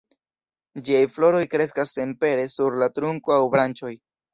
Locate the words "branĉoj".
3.57-3.99